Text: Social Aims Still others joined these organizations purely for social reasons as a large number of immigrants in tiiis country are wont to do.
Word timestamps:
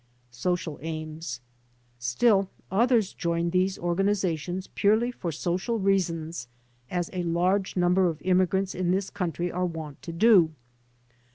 Social 0.33 0.79
Aims 0.81 1.41
Still 1.99 2.49
others 2.71 3.13
joined 3.13 3.51
these 3.51 3.77
organizations 3.77 4.65
purely 4.73 5.11
for 5.11 5.31
social 5.31 5.77
reasons 5.77 6.47
as 6.89 7.11
a 7.13 7.21
large 7.21 7.75
number 7.77 8.07
of 8.09 8.19
immigrants 8.23 8.73
in 8.73 8.89
tiiis 8.91 9.13
country 9.13 9.51
are 9.51 9.63
wont 9.67 10.01
to 10.01 10.11
do. 10.11 10.53